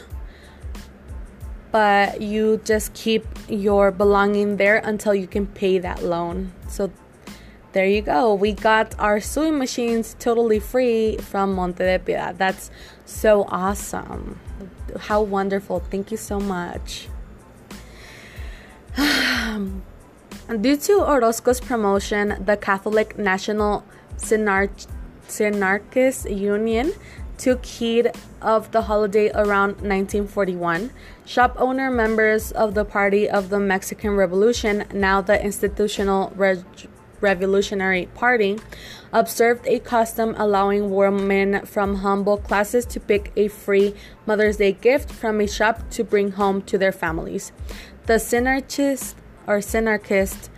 but 1.73 2.21
you 2.21 2.61
just 2.65 2.93
keep 2.95 3.25
your 3.49 3.91
belonging 3.91 4.57
there 4.57 4.79
until 4.79 5.15
you 5.15 5.27
can 5.27 5.47
pay 5.47 5.79
that 5.79 6.03
loan. 6.03 6.53
So 6.69 6.91
there 7.73 7.87
you 7.87 8.03
go. 8.03 8.35
We 8.35 8.53
got 8.53 8.99
our 8.99 9.21
sewing 9.21 9.59
machines 9.59 10.17
totally 10.19 10.59
free 10.59 11.17
from 11.19 11.55
monte 11.55 11.85
de 11.85 11.99
piedad. 12.01 12.37
That's 12.39 12.71
so 13.05 13.45
awesome. 13.49 14.41
How 14.99 15.23
wonderful. 15.23 15.81
Thank 15.91 16.11
you 16.11 16.17
so 16.17 16.41
much. 16.41 17.09
Due 20.61 20.77
to 20.77 20.93
orozco's 21.05 21.61
promotion 21.61 22.43
the 22.45 22.57
catholic 22.57 23.17
national 23.17 23.85
synarch- 24.17 24.89
synarchist 25.29 26.27
union 26.37 26.93
took 27.41 27.65
heed 27.65 28.13
of 28.43 28.71
the 28.71 28.83
holiday 28.83 29.31
around 29.31 29.81
1941. 29.81 30.91
Shop 31.25 31.57
owner 31.59 31.91
members 31.91 32.53
of 32.53 32.75
the 32.75 32.85
Party 32.85 33.29
of 33.29 33.49
the 33.49 33.59
Mexican 33.59 34.15
Revolution, 34.15 34.85
now 34.93 35.23
the 35.23 35.43
Institutional 35.43 36.33
Re- 36.37 36.63
Revolutionary 37.23 38.07
Party, 38.15 38.59
observed 39.11 39.67
a 39.67 39.79
custom 39.81 40.35
allowing 40.37 40.91
women 40.91 41.65
from 41.65 41.97
humble 41.97 42.37
classes 42.37 42.85
to 42.85 43.01
pick 43.01 43.33
a 43.37 43.49
free 43.49 43.95
Mother's 44.27 44.59
Day 44.59 44.73
gift 44.73 45.11
from 45.11 45.41
a 45.41 45.49
shop 45.49 45.89
to 45.91 46.05
bring 46.05 46.33
home 46.33 46.61
to 46.63 46.77
their 46.77 46.93
families. 46.93 47.53
The 48.05 48.15
synarchists 48.15 49.15
or 49.47 49.59
synarchists 49.59 50.51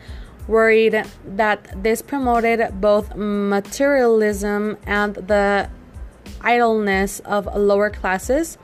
worried 0.49 1.05
that 1.25 1.81
this 1.81 2.03
promoted 2.03 2.81
both 2.81 3.15
materialism 3.15 4.77
and 4.85 5.15
the 5.15 5.71
idleness 6.43 7.21
of 7.21 7.47
lower 7.55 7.91
classes 7.91 8.59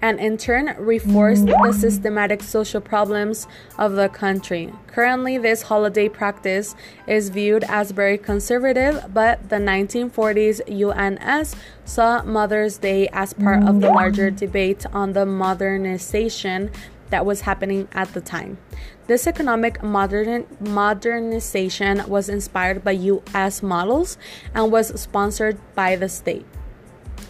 and 0.00 0.20
in 0.20 0.36
turn 0.36 0.74
reinforced 0.78 1.46
the 1.46 1.72
systematic 1.72 2.42
social 2.42 2.80
problems 2.80 3.46
of 3.78 3.92
the 3.92 4.08
country. 4.08 4.70
Currently, 4.86 5.38
this 5.38 5.62
holiday 5.62 6.10
practice 6.10 6.74
is 7.06 7.30
viewed 7.30 7.64
as 7.64 7.90
very 7.90 8.18
conservative, 8.18 9.06
but 9.14 9.48
the 9.48 9.56
1940s 9.56 10.60
UNS 10.68 11.56
saw 11.86 12.22
Mother's 12.22 12.76
Day 12.76 13.08
as 13.14 13.32
part 13.32 13.62
of 13.64 13.80
the 13.80 13.88
larger 13.88 14.30
debate 14.30 14.84
on 14.92 15.14
the 15.14 15.24
modernization 15.24 16.70
that 17.08 17.24
was 17.24 17.42
happening 17.42 17.88
at 17.92 18.12
the 18.12 18.20
time. 18.20 18.58
This 19.06 19.26
economic 19.26 19.82
modern, 19.82 20.46
modernization 20.60 22.02
was 22.08 22.28
inspired 22.28 22.82
by 22.82 22.92
US 22.92 23.62
models 23.62 24.18
and 24.54 24.72
was 24.72 25.00
sponsored 25.00 25.58
by 25.74 25.96
the 25.96 26.08
state. 26.08 26.44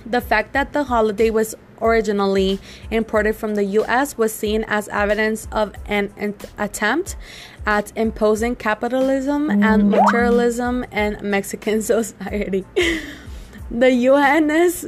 The 0.07 0.21
fact 0.21 0.53
that 0.53 0.73
the 0.73 0.85
holiday 0.85 1.31
was 1.31 1.55
originally 1.81 2.59
imported 2.91 3.37
from 3.37 3.55
the 3.55 3.65
US 3.81 4.17
was 4.17 4.33
seen 4.33 4.65
as 4.69 4.89
evidence 4.89 5.49
of 5.53 5.75
an, 5.87 6.13
an 6.17 6.35
attempt 6.59 7.17
at 7.67 7.93
imposing 7.97 8.57
capitalism 8.57 9.51
and 9.51 9.85
mm. 9.85 9.89
materialism 9.91 10.85
in 10.93 11.19
Mexican 11.23 11.83
society. 11.95 12.65
the 13.71 14.09
UNS, 14.09 14.87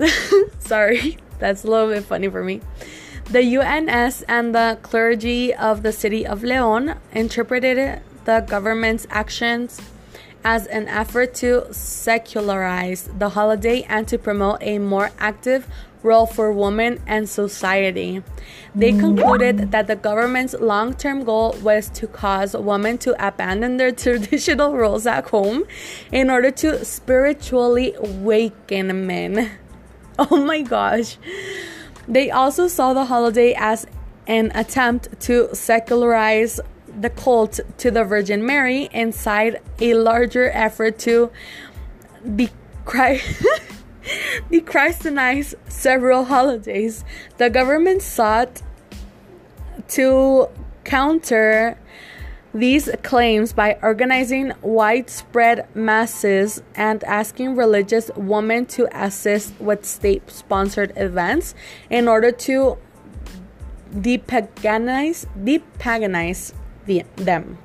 sorry, 0.59 1.19
that's 1.39 1.65
a 1.65 1.71
little 1.71 1.89
bit 1.89 2.05
funny 2.05 2.29
for 2.29 2.45
me. 2.45 2.61
The 3.31 3.57
UNS 3.57 4.23
and 4.29 4.55
the 4.55 4.79
clergy 4.83 5.53
of 5.53 5.83
the 5.83 5.93
city 5.93 6.27
of 6.27 6.45
Leon 6.45 6.97
interpreted 7.13 8.01
the 8.25 8.41
government's 8.47 9.07
actions 9.11 9.81
as 10.47 10.65
an 10.69 10.87
effort 10.87 11.35
to 11.35 11.67
secularize 11.73 13.11
the 13.19 13.31
holiday 13.31 13.83
and 13.89 14.07
to 14.07 14.17
promote 14.17 14.59
a 14.61 14.79
more 14.79 15.11
active 15.19 15.67
role 16.05 16.25
for 16.25 16.53
women 16.53 17.03
and 17.05 17.29
society. 17.29 18.23
They 18.73 18.93
concluded 18.93 19.73
that 19.73 19.89
the 19.89 19.97
government's 19.97 20.55
long 20.55 20.95
term 20.95 21.25
goal 21.25 21.57
was 21.63 21.89
to 21.99 22.07
cause 22.07 22.57
women 22.57 22.97
to 22.99 23.11
abandon 23.27 23.77
their 23.77 23.91
traditional 24.05 24.77
roles 24.77 25.05
at 25.05 25.31
home 25.31 25.65
in 26.13 26.31
order 26.31 26.53
to 26.63 26.85
spiritually 26.85 27.95
awaken 27.95 29.05
men. 29.07 29.51
Oh 30.19 30.39
my 30.39 30.63
gosh. 30.63 31.19
They 32.09 32.31
also 32.31 32.69
saw 32.69 32.95
the 32.95 33.05
holiday 33.05 33.53
as 33.55 33.87
an 34.27 34.51
attempt 34.55 35.21
to 35.27 35.55
secularize 35.55 36.59
the 37.01 37.11
cult 37.11 37.61
to 37.79 37.91
the 37.91 38.05
Virgin 38.05 38.45
Mary 38.45 38.89
inside 38.93 39.61
a 39.81 39.95
larger 39.95 40.51
effort 40.51 40.99
to 41.01 41.31
dechristenize 44.51 45.55
several 45.69 46.25
holidays. 46.25 47.05
The 47.37 47.51
government 47.51 48.03
sought 48.03 48.63
to 49.89 50.49
counter 50.85 51.79
these 52.55 52.89
claims 53.03 53.53
by 53.53 53.79
organizing 53.83 54.53
widespread 54.63 55.69
masses 55.75 56.63
and 56.75 57.05
asking 57.05 57.55
religious 57.55 58.11
women 58.17 58.65
to 58.65 58.89
assist 58.99 59.53
with 59.61 59.85
state 59.85 60.31
sponsored 60.31 60.93
events 60.97 61.55
in 61.91 62.09
order 62.09 62.33
to 62.33 62.79
depaganize, 63.93 65.27
depaganize 65.45 66.55
the, 66.87 67.05
them. 67.17 67.59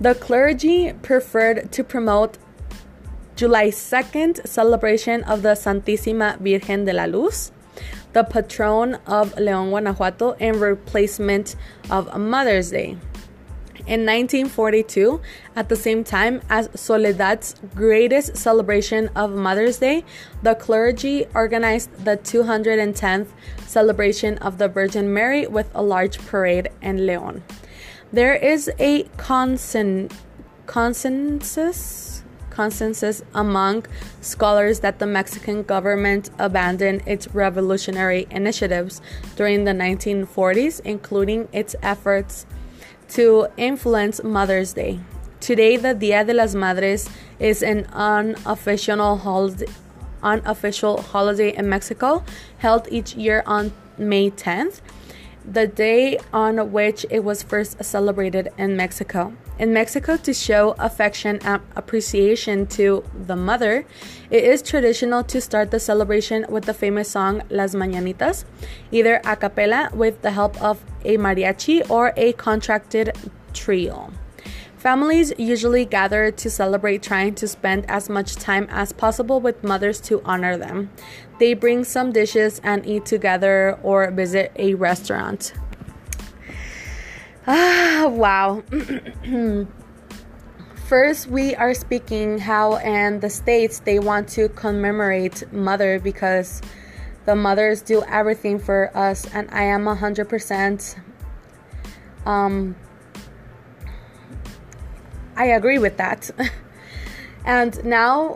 The 0.00 0.14
clergy 0.14 0.92
preferred 1.02 1.72
to 1.72 1.84
promote 1.84 2.38
July 3.36 3.68
2nd 3.68 4.46
celebration 4.46 5.22
of 5.24 5.42
the 5.42 5.50
Santísima 5.50 6.38
Virgen 6.38 6.84
de 6.84 6.92
la 6.92 7.04
Luz, 7.04 7.52
the 8.12 8.24
patron 8.24 8.94
of 9.06 9.34
León, 9.36 9.70
Guanajuato, 9.70 10.32
in 10.40 10.58
replacement 10.58 11.54
of 11.90 12.18
Mother's 12.18 12.70
Day. 12.70 12.96
In 13.86 14.04
1942, 14.04 15.20
at 15.56 15.68
the 15.68 15.76
same 15.76 16.04
time 16.04 16.42
as 16.50 16.68
Soledad's 16.74 17.54
greatest 17.74 18.36
celebration 18.36 19.08
of 19.16 19.30
Mother's 19.30 19.78
Day, 19.78 20.04
the 20.42 20.54
clergy 20.54 21.26
organized 21.34 22.04
the 22.04 22.16
210th 22.18 23.28
celebration 23.66 24.36
of 24.38 24.58
the 24.58 24.68
Virgin 24.68 25.14
Mary 25.14 25.46
with 25.46 25.70
a 25.74 25.82
large 25.82 26.18
parade 26.26 26.68
in 26.82 26.98
León. 26.98 27.40
There 28.12 28.34
is 28.34 28.70
a 28.78 29.04
consen- 29.18 30.10
consensus 30.66 32.22
consensus 32.50 33.22
among 33.34 33.86
scholars 34.20 34.80
that 34.80 34.98
the 34.98 35.06
Mexican 35.06 35.62
government 35.62 36.28
abandoned 36.40 37.02
its 37.06 37.32
revolutionary 37.32 38.26
initiatives 38.32 39.00
during 39.36 39.62
the 39.62 39.70
1940s, 39.70 40.80
including 40.84 41.46
its 41.52 41.76
efforts 41.82 42.46
to 43.10 43.46
influence 43.56 44.24
Mother's 44.24 44.72
Day. 44.72 44.98
Today, 45.38 45.76
the 45.76 45.94
Dia 45.94 46.24
de 46.24 46.34
las 46.34 46.56
Madres 46.56 47.08
is 47.38 47.62
an 47.62 47.86
unofficial 47.92 49.18
holiday, 49.18 49.70
unofficial 50.24 51.00
holiday 51.00 51.54
in 51.56 51.68
Mexico, 51.68 52.24
held 52.58 52.88
each 52.90 53.14
year 53.14 53.44
on 53.46 53.72
May 53.96 54.30
10th 54.30 54.80
the 55.50 55.66
day 55.66 56.18
on 56.32 56.72
which 56.72 57.06
it 57.10 57.24
was 57.24 57.42
first 57.42 57.82
celebrated 57.82 58.50
in 58.58 58.76
Mexico. 58.76 59.32
In 59.58 59.72
Mexico, 59.72 60.16
to 60.18 60.34
show 60.34 60.74
affection 60.78 61.38
and 61.42 61.62
appreciation 61.74 62.66
to 62.68 63.02
the 63.26 63.34
mother, 63.34 63.86
it 64.30 64.44
is 64.44 64.60
traditional 64.62 65.24
to 65.24 65.40
start 65.40 65.70
the 65.70 65.80
celebration 65.80 66.44
with 66.48 66.64
the 66.64 66.74
famous 66.74 67.10
song 67.10 67.42
Las 67.48 67.74
Mañanitas, 67.74 68.44
either 68.92 69.20
a 69.24 69.36
cappella 69.36 69.90
with 69.94 70.20
the 70.22 70.32
help 70.32 70.60
of 70.62 70.84
a 71.04 71.16
mariachi 71.16 71.88
or 71.90 72.12
a 72.16 72.34
contracted 72.34 73.16
trio. 73.54 74.12
Families 74.78 75.32
usually 75.38 75.84
gather 75.84 76.30
to 76.30 76.48
celebrate, 76.48 77.02
trying 77.02 77.34
to 77.34 77.48
spend 77.48 77.84
as 77.90 78.08
much 78.08 78.36
time 78.36 78.68
as 78.70 78.92
possible 78.92 79.40
with 79.40 79.64
mothers 79.64 80.00
to 80.02 80.22
honor 80.24 80.56
them. 80.56 80.90
They 81.38 81.54
bring 81.54 81.84
some 81.84 82.12
dishes 82.12 82.60
and 82.64 82.84
eat 82.86 83.06
together 83.06 83.78
or 83.82 84.10
visit 84.10 84.52
a 84.56 84.74
restaurant. 84.74 85.52
Ah, 87.46 88.06
wow. 88.08 88.62
First, 90.88 91.28
we 91.28 91.54
are 91.54 91.74
speaking 91.74 92.38
how 92.38 92.76
in 92.76 93.20
the 93.20 93.30
States 93.30 93.80
they 93.80 93.98
want 93.98 94.28
to 94.30 94.48
commemorate 94.48 95.52
Mother 95.52 95.98
because 95.98 96.62
the 97.26 97.36
mothers 97.36 97.82
do 97.82 98.02
everything 98.08 98.58
for 98.58 98.90
us, 98.96 99.26
and 99.34 99.48
I 99.52 99.64
am 99.64 99.84
100% 99.84 100.96
um, 102.28 102.76
I 105.36 105.46
agree 105.46 105.78
with 105.78 105.96
that. 105.96 106.30
and 107.44 107.82
now, 107.84 108.34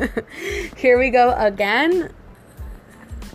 here 0.76 0.98
we 0.98 1.10
go 1.10 1.32
again. 1.38 2.12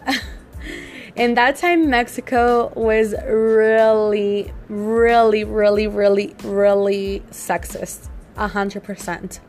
In 1.16 1.34
that 1.34 1.56
time, 1.56 1.90
Mexico 1.90 2.72
was 2.76 3.16
really, 3.26 4.54
really, 4.70 5.44
really, 5.44 5.88
really, 5.88 6.36
really 6.44 7.24
sexist. 7.32 8.10
A 8.36 8.48
hundred 8.48 8.84
percent. 8.84 9.40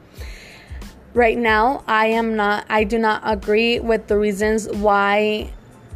Right 1.13 1.37
now, 1.37 1.85
I 1.87 2.07
am 2.07 2.37
not, 2.37 2.65
I 2.71 2.85
do 2.85 2.99
not 2.99 3.23
agree 3.25 3.81
with 3.81 4.07
the 4.07 4.17
reasons 4.17 4.69
why 4.69 5.53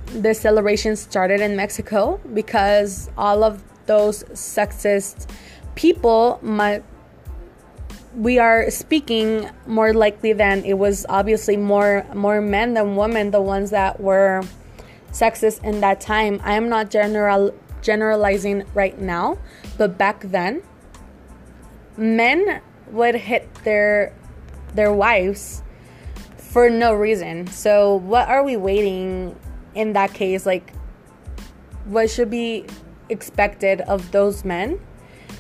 the 0.06 0.34
celebration 0.34 0.96
started 0.96 1.40
in 1.40 1.56
Mexico 1.56 2.20
because 2.34 3.08
all 3.16 3.42
of 3.42 3.62
those 3.86 4.24
sexist 4.24 5.28
people 5.74 6.38
might 6.42 6.84
we 8.14 8.38
are 8.38 8.70
speaking 8.70 9.48
more 9.66 9.92
likely 9.94 10.32
than 10.32 10.64
it 10.64 10.74
was 10.74 11.06
obviously 11.08 11.56
more 11.56 12.06
more 12.14 12.40
men 12.40 12.74
than 12.74 12.96
women 12.96 13.30
the 13.30 13.40
ones 13.40 13.70
that 13.70 14.00
were 14.00 14.42
sexist 15.12 15.62
in 15.64 15.80
that 15.80 16.00
time. 16.00 16.40
I 16.44 16.54
am 16.54 16.68
not 16.68 16.90
general 16.90 17.54
generalizing 17.80 18.64
right 18.74 18.98
now 18.98 19.38
but 19.78 19.98
back 19.98 20.20
then 20.22 20.62
men 21.96 22.60
would 22.90 23.14
hit 23.14 23.52
their 23.64 24.14
their 24.74 24.92
wives 24.92 25.62
for 26.36 26.68
no 26.68 26.92
reason. 26.92 27.46
So 27.46 27.96
what 27.96 28.28
are 28.28 28.44
we 28.44 28.56
waiting 28.56 29.36
in 29.74 29.94
that 29.94 30.12
case? 30.12 30.44
Like 30.44 30.72
what 31.86 32.10
should 32.10 32.30
be 32.30 32.66
expected 33.08 33.80
of 33.82 34.12
those 34.12 34.44
men 34.44 34.80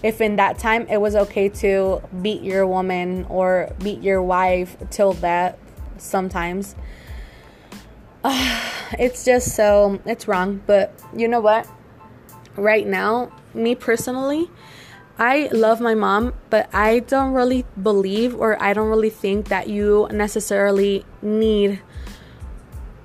if 0.02 0.20
in 0.20 0.36
that 0.36 0.58
time 0.58 0.86
it 0.88 1.00
was 1.00 1.14
okay 1.14 1.48
to 1.48 2.02
beat 2.20 2.42
your 2.42 2.66
woman 2.66 3.24
or 3.28 3.72
beat 3.82 4.02
your 4.02 4.22
wife 4.22 4.76
till 4.90 5.12
death 5.12 5.56
sometimes. 5.98 6.74
Uh, 8.24 8.70
it's 8.98 9.24
just 9.24 9.54
so 9.54 10.00
it's 10.04 10.28
wrong 10.28 10.62
but 10.66 10.92
you 11.16 11.28
know 11.28 11.40
what? 11.40 11.66
Right 12.56 12.86
now 12.86 13.32
me 13.54 13.74
personally 13.74 14.50
I 15.18 15.50
love 15.52 15.80
my 15.80 15.94
mom, 15.94 16.34
but 16.48 16.68
I 16.74 17.00
don't 17.00 17.32
really 17.32 17.66
believe 17.80 18.34
or 18.34 18.60
I 18.60 18.72
don't 18.72 18.88
really 18.88 19.10
think 19.10 19.48
that 19.48 19.68
you 19.68 20.08
necessarily 20.10 21.04
need 21.20 21.80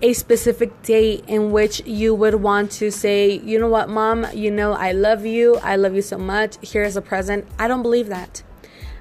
a 0.01 0.13
specific 0.13 0.81
date 0.83 1.23
in 1.27 1.51
which 1.51 1.85
you 1.85 2.13
would 2.13 2.35
want 2.35 2.71
to 2.71 2.91
say, 2.91 3.39
you 3.39 3.59
know 3.59 3.67
what, 3.67 3.89
mom, 3.89 4.27
you 4.33 4.51
know, 4.51 4.73
I 4.73 4.91
love 4.91 5.25
you. 5.25 5.55
I 5.57 5.75
love 5.75 5.95
you 5.95 6.01
so 6.01 6.17
much. 6.17 6.57
Here's 6.61 6.95
a 6.95 7.01
present. 7.01 7.47
I 7.57 7.67
don't 7.67 7.81
believe 7.81 8.07
that. 8.07 8.43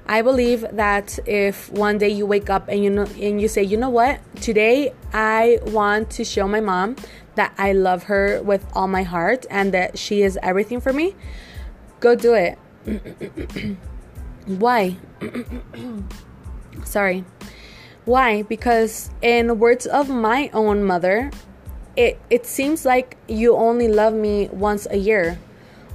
I 0.07 0.21
believe 0.21 0.65
that 0.71 1.19
if 1.27 1.69
one 1.71 1.97
day 1.97 2.09
you 2.09 2.25
wake 2.25 2.49
up 2.49 2.69
and 2.69 2.81
you 2.81 2.89
know 2.89 3.05
and 3.19 3.41
you 3.41 3.49
say, 3.49 3.61
you 3.61 3.75
know 3.75 3.89
what, 3.89 4.21
today 4.41 4.93
I 5.11 5.59
want 5.65 6.09
to 6.11 6.23
show 6.23 6.47
my 6.47 6.61
mom 6.61 6.95
that 7.35 7.53
I 7.57 7.73
love 7.73 8.03
her 8.03 8.41
with 8.41 8.65
all 8.73 8.87
my 8.87 9.03
heart 9.03 9.45
and 9.49 9.73
that 9.73 9.99
she 9.99 10.21
is 10.21 10.39
everything 10.41 10.79
for 10.79 10.93
me, 10.93 11.13
go 11.99 12.15
do 12.15 12.33
it. 12.33 12.57
Why? 14.45 14.95
Sorry. 16.85 17.25
Why? 18.07 18.43
Because 18.43 19.09
in 19.21 19.59
words 19.59 19.85
of 19.85 20.07
my 20.07 20.49
own 20.53 20.85
mother, 20.85 21.29
it 21.97 22.17
it 22.29 22.45
seems 22.45 22.85
like 22.85 23.17
you 23.27 23.57
only 23.57 23.89
love 23.89 24.13
me 24.13 24.47
once 24.47 24.87
a 24.89 24.95
year. 24.95 25.37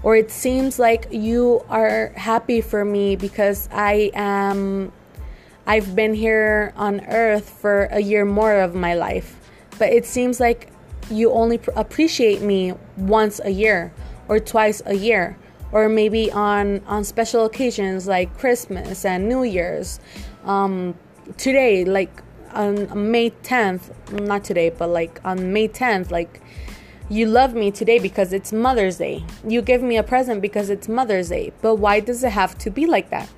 Or 0.02 0.14
it 0.14 0.30
seems 0.30 0.78
like 0.78 1.08
you 1.10 1.64
are 1.70 2.12
happy 2.14 2.60
for 2.60 2.84
me 2.84 3.16
because 3.16 3.66
I 3.72 4.10
am 4.12 4.92
I've 5.66 5.96
been 5.96 6.12
here 6.12 6.74
on 6.76 7.00
earth 7.06 7.48
for 7.48 7.88
a 7.90 8.00
year 8.00 8.26
more 8.26 8.60
of 8.60 8.74
my 8.74 8.92
life. 8.92 9.40
But 9.78 9.88
it 9.88 10.04
seems 10.04 10.38
like 10.38 10.68
you 11.08 11.32
only 11.32 11.56
pr- 11.56 11.70
appreciate 11.76 12.42
me 12.42 12.74
once 12.98 13.40
a 13.42 13.50
year 13.50 13.90
or 14.28 14.38
twice 14.38 14.82
a 14.84 14.94
year 14.94 15.38
or 15.72 15.88
maybe 15.88 16.30
on 16.30 16.82
on 16.84 17.04
special 17.04 17.46
occasions 17.46 18.06
like 18.06 18.36
Christmas 18.36 19.06
and 19.06 19.30
New 19.30 19.44
Year's. 19.44 19.98
Um, 20.44 20.94
today, 21.36 21.84
like 21.84 22.22
on 22.52 23.10
May 23.10 23.30
10th, 23.30 23.90
not 24.12 24.44
today, 24.44 24.70
but 24.70 24.88
like 24.88 25.20
on 25.24 25.52
May 25.52 25.68
10th, 25.68 26.10
like 26.10 26.40
you 27.08 27.26
love 27.26 27.54
me 27.54 27.70
today 27.70 27.98
because 27.98 28.32
it's 28.32 28.52
Mother's 28.52 28.98
Day. 28.98 29.24
You 29.46 29.62
give 29.62 29.82
me 29.82 29.96
a 29.96 30.02
present 30.02 30.40
because 30.40 30.70
it's 30.70 30.88
Mother's 30.88 31.28
Day. 31.28 31.52
But 31.60 31.76
why 31.76 32.00
does 32.00 32.24
it 32.24 32.32
have 32.32 32.56
to 32.58 32.70
be 32.70 32.86
like 32.86 33.10
that? 33.10 33.28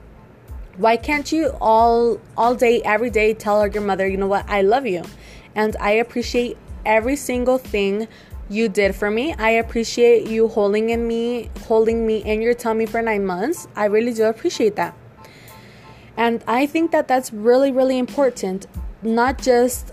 Why 0.76 0.96
can't 0.96 1.30
you 1.30 1.56
all 1.60 2.20
all 2.36 2.54
day 2.54 2.82
every 2.84 3.10
day 3.10 3.34
tell 3.34 3.66
your 3.66 3.82
mother, 3.82 4.06
"You 4.06 4.16
know 4.16 4.26
what? 4.26 4.44
I 4.48 4.62
love 4.62 4.86
you." 4.86 5.02
And 5.54 5.76
I 5.80 5.92
appreciate 5.92 6.56
every 6.84 7.16
single 7.16 7.58
thing 7.58 8.08
you 8.48 8.68
did 8.68 8.94
for 8.94 9.10
me. 9.10 9.34
I 9.38 9.50
appreciate 9.50 10.26
you 10.26 10.48
holding 10.48 10.90
in 10.90 11.06
me, 11.06 11.50
holding 11.66 12.06
me 12.06 12.18
in 12.18 12.42
your 12.42 12.54
tummy 12.54 12.86
for 12.86 13.00
9 13.00 13.24
months. 13.24 13.68
I 13.76 13.86
really 13.86 14.12
do 14.12 14.24
appreciate 14.24 14.76
that. 14.76 14.94
And 16.16 16.42
I 16.46 16.66
think 16.66 16.92
that 16.92 17.08
that's 17.08 17.32
really, 17.32 17.72
really 17.72 17.98
important, 17.98 18.66
not 19.02 19.38
just 19.38 19.92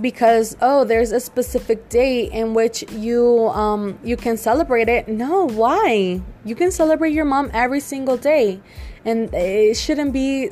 because 0.00 0.56
oh 0.62 0.84
there's 0.84 1.12
a 1.12 1.20
specific 1.20 1.90
day 1.90 2.24
in 2.24 2.54
which 2.54 2.82
you 2.92 3.48
um 3.48 3.98
you 4.02 4.16
can 4.16 4.36
celebrate 4.36 4.88
it. 4.88 5.08
No 5.08 5.46
why? 5.48 6.22
You 6.44 6.54
can 6.54 6.70
celebrate 6.70 7.12
your 7.12 7.26
mom 7.26 7.50
every 7.52 7.80
single 7.80 8.16
day. 8.16 8.60
And 9.04 9.32
it 9.34 9.76
shouldn't 9.76 10.12
be 10.12 10.50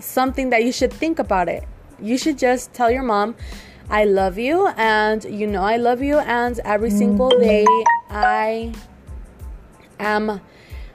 something 0.00 0.50
that 0.50 0.64
you 0.64 0.72
should 0.72 0.92
think 0.92 1.18
about 1.18 1.48
it. 1.48 1.64
You 2.00 2.18
should 2.18 2.38
just 2.38 2.72
tell 2.72 2.90
your 2.90 3.04
mom 3.04 3.36
i 3.92 4.04
love 4.04 4.38
you 4.38 4.68
and 4.78 5.24
you 5.24 5.46
know 5.46 5.62
i 5.62 5.76
love 5.76 6.02
you 6.02 6.18
and 6.18 6.58
every 6.64 6.90
single 6.90 7.28
day 7.28 7.66
i 8.08 8.72
am 9.98 10.40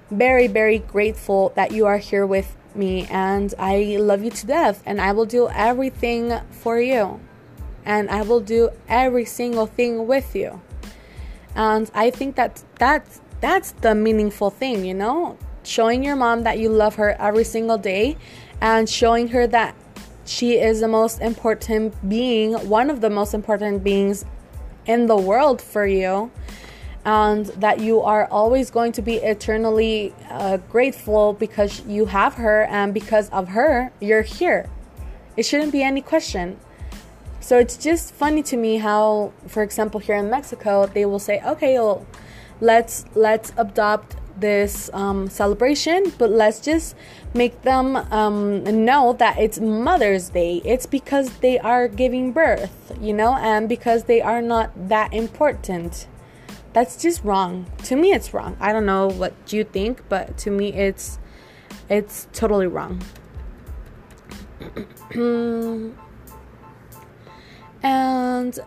very 0.10 0.48
very 0.48 0.80
grateful 0.80 1.54
that 1.56 1.72
you 1.72 1.86
are 1.86 2.00
here 2.00 2.26
with 2.26 2.57
me 2.78 3.08
and 3.10 3.54
I 3.58 3.98
love 4.00 4.24
you 4.24 4.32
to 4.32 4.48
death 4.48 4.84
and 4.86 5.02
I 5.02 5.12
will 5.12 5.26
do 5.26 5.50
everything 5.50 6.40
for 6.52 6.80
you 6.80 7.20
and 7.86 8.10
I 8.10 8.22
will 8.22 8.42
do 8.42 8.70
every 8.88 9.26
single 9.26 9.66
thing 9.66 10.08
with 10.08 10.36
you. 10.36 10.62
And 11.56 11.90
I 11.94 12.12
think 12.12 12.36
that 12.36 12.64
that's 12.78 13.22
that's 13.40 13.72
the 13.72 13.96
meaningful 13.96 14.50
thing, 14.50 14.86
you 14.86 14.94
know? 14.94 15.38
Showing 15.64 16.04
your 16.04 16.16
mom 16.16 16.44
that 16.44 16.60
you 16.60 16.70
love 16.70 16.96
her 16.96 17.16
every 17.20 17.44
single 17.44 17.78
day 17.78 18.18
and 18.62 18.90
showing 18.90 19.30
her 19.30 19.48
that 19.48 19.76
she 20.26 20.60
is 20.60 20.82
the 20.82 20.88
most 20.88 21.22
important 21.22 21.94
being, 22.10 22.54
one 22.68 22.90
of 22.90 23.02
the 23.02 23.10
most 23.10 23.34
important 23.34 23.84
beings 23.84 24.26
in 24.86 25.08
the 25.08 25.16
world 25.16 25.62
for 25.62 25.86
you 25.86 26.32
and 27.08 27.46
that 27.64 27.80
you 27.80 28.02
are 28.02 28.28
always 28.28 28.70
going 28.70 28.92
to 28.92 29.02
be 29.02 29.16
eternally 29.16 30.14
uh, 30.30 30.58
grateful 30.70 31.32
because 31.32 31.80
you 31.86 32.06
have 32.06 32.34
her 32.34 32.64
and 32.66 32.94
because 32.94 33.30
of 33.30 33.48
her 33.48 33.94
you're 34.02 34.24
here. 34.24 34.70
It 35.38 35.44
shouldn't 35.44 35.72
be 35.72 35.84
any 35.84 36.02
question. 36.02 36.60
So 37.40 37.58
it's 37.60 37.78
just 37.78 38.14
funny 38.14 38.44
to 38.44 38.58
me 38.58 38.76
how 38.76 39.32
for 39.48 39.64
example 39.64 40.02
here 40.02 40.18
in 40.18 40.30
mexico 40.30 40.86
they 40.86 41.06
will 41.06 41.24
say 41.30 41.42
okay 41.46 41.80
well 41.80 42.06
let's 42.60 43.06
let's 43.16 43.54
adopt 43.56 44.18
this 44.38 44.90
um, 44.94 45.30
celebration 45.30 46.12
but 46.18 46.30
let's 46.30 46.60
just 46.60 46.94
make 47.34 47.62
them 47.62 47.96
um, 48.12 48.64
know 48.86 49.14
that 49.14 49.40
it's 49.40 49.60
mother's 49.60 50.30
day. 50.30 50.62
It's 50.66 50.86
because 50.86 51.38
they 51.38 51.58
are 51.58 51.88
giving 51.88 52.34
birth 52.34 52.92
you 53.00 53.14
know 53.14 53.36
and 53.36 53.70
because 53.70 54.04
they 54.04 54.20
are 54.20 54.42
not 54.42 54.90
that 54.90 55.14
important 55.14 56.08
that's 56.78 56.96
just 56.96 57.24
wrong. 57.24 57.66
To 57.86 57.96
me 57.96 58.12
it's 58.14 58.36
wrong. 58.36 58.56
I 58.60 58.72
don't 58.72 58.86
know 58.86 59.08
what 59.08 59.34
you 59.52 59.64
think, 59.64 60.04
but 60.10 60.38
to 60.40 60.52
me 60.52 60.72
it's 60.74 61.18
it's 61.90 62.28
totally 62.34 62.68
wrong. 62.68 63.02
and 67.82 68.60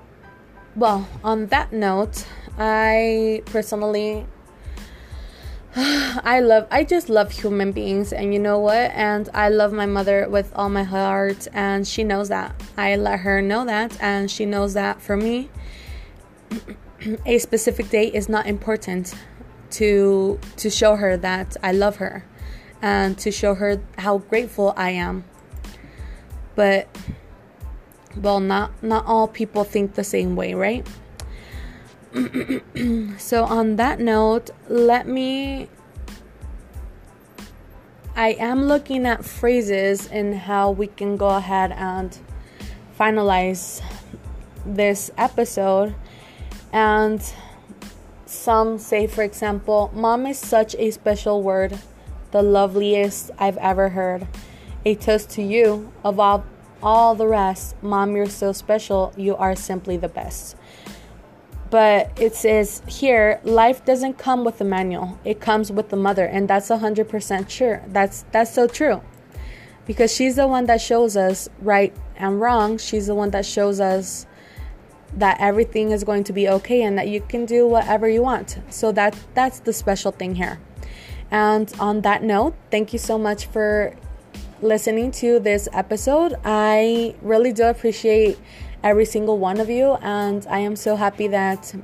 well, 0.74 1.08
on 1.22 1.46
that 1.46 1.72
note, 1.72 2.26
I 2.58 3.44
personally 3.46 4.26
I 5.76 6.40
love 6.40 6.66
I 6.68 6.82
just 6.82 7.08
love 7.08 7.30
human 7.30 7.70
beings 7.70 8.12
and 8.12 8.34
you 8.34 8.40
know 8.40 8.58
what? 8.58 8.90
And 8.90 9.28
I 9.32 9.50
love 9.50 9.72
my 9.72 9.86
mother 9.86 10.28
with 10.28 10.52
all 10.56 10.68
my 10.68 10.82
heart 10.82 11.46
and 11.52 11.86
she 11.86 12.02
knows 12.02 12.28
that. 12.28 12.60
I 12.76 12.96
let 12.96 13.20
her 13.20 13.40
know 13.40 13.64
that 13.66 13.96
and 14.02 14.28
she 14.28 14.46
knows 14.46 14.74
that 14.74 15.00
for 15.00 15.16
me 15.16 15.48
a 17.26 17.38
specific 17.38 17.88
date 17.90 18.14
is 18.14 18.28
not 18.28 18.46
important 18.46 19.14
to 19.70 20.38
to 20.56 20.70
show 20.70 20.96
her 20.96 21.16
that 21.16 21.56
I 21.62 21.72
love 21.72 21.96
her 21.96 22.24
and 22.82 23.16
to 23.18 23.30
show 23.30 23.54
her 23.54 23.80
how 23.98 24.18
grateful 24.18 24.74
I 24.76 24.90
am. 24.90 25.24
But 26.54 26.88
well, 28.16 28.40
not 28.40 28.82
not 28.82 29.06
all 29.06 29.28
people 29.28 29.64
think 29.64 29.94
the 29.94 30.04
same 30.04 30.36
way, 30.36 30.54
right? 30.54 30.86
so 33.18 33.44
on 33.44 33.76
that 33.76 34.00
note, 34.00 34.50
let 34.68 35.06
me 35.06 35.68
I 38.16 38.30
am 38.32 38.64
looking 38.64 39.06
at 39.06 39.24
phrases 39.24 40.08
and 40.08 40.34
how 40.34 40.72
we 40.72 40.88
can 40.88 41.16
go 41.16 41.28
ahead 41.28 41.72
and 41.72 42.16
finalize 42.98 43.80
this 44.66 45.10
episode 45.16 45.94
and 46.72 47.22
some 48.26 48.78
say, 48.78 49.06
for 49.06 49.22
example, 49.22 49.90
mom 49.94 50.26
is 50.26 50.38
such 50.38 50.74
a 50.76 50.90
special 50.92 51.42
word, 51.42 51.78
the 52.30 52.42
loveliest 52.42 53.30
I've 53.38 53.58
ever 53.58 53.90
heard. 53.90 54.26
A 54.84 54.94
toast 54.94 55.30
to 55.30 55.42
you 55.42 55.92
of 56.04 56.20
all, 56.20 56.44
all 56.82 57.14
the 57.14 57.26
rest. 57.26 57.74
Mom, 57.82 58.16
you're 58.16 58.26
so 58.26 58.52
special. 58.52 59.12
You 59.16 59.36
are 59.36 59.56
simply 59.56 59.96
the 59.96 60.08
best. 60.08 60.56
But 61.70 62.10
it 62.20 62.34
says 62.34 62.82
here, 62.88 63.40
life 63.44 63.84
doesn't 63.84 64.18
come 64.18 64.44
with 64.44 64.60
a 64.60 64.64
manual. 64.64 65.18
It 65.24 65.40
comes 65.40 65.70
with 65.70 65.88
the 65.88 65.96
mother, 65.96 66.24
and 66.24 66.48
that's 66.48 66.68
100% 66.68 67.48
sure. 67.48 67.82
That's 67.88 68.24
that's 68.32 68.52
so 68.52 68.66
true. 68.66 69.02
Because 69.86 70.12
she's 70.14 70.36
the 70.36 70.46
one 70.46 70.66
that 70.66 70.80
shows 70.80 71.16
us 71.16 71.48
right 71.60 71.94
and 72.16 72.40
wrong. 72.40 72.78
She's 72.78 73.06
the 73.06 73.14
one 73.14 73.30
that 73.30 73.46
shows 73.46 73.80
us 73.80 74.26
that 75.14 75.40
everything 75.40 75.90
is 75.90 76.04
going 76.04 76.24
to 76.24 76.32
be 76.32 76.48
okay 76.48 76.82
and 76.82 76.96
that 76.98 77.08
you 77.08 77.20
can 77.20 77.44
do 77.44 77.66
whatever 77.66 78.08
you 78.08 78.22
want. 78.22 78.58
So 78.70 78.92
that 78.92 79.16
that's 79.34 79.60
the 79.60 79.72
special 79.72 80.12
thing 80.12 80.34
here. 80.34 80.58
And 81.30 81.72
on 81.78 82.00
that 82.02 82.22
note, 82.22 82.54
thank 82.70 82.92
you 82.92 82.98
so 82.98 83.18
much 83.18 83.46
for 83.46 83.94
listening 84.62 85.10
to 85.12 85.38
this 85.38 85.68
episode. 85.72 86.34
I 86.44 87.14
really 87.22 87.52
do 87.52 87.64
appreciate 87.64 88.38
every 88.82 89.04
single 89.04 89.38
one 89.38 89.60
of 89.60 89.68
you 89.68 89.94
and 90.00 90.46
I 90.48 90.60
am 90.60 90.74
so 90.76 90.96
happy 90.96 91.28
that 91.28 91.74